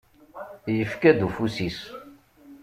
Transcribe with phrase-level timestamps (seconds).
[0.77, 1.79] Yefka-d ufus-is.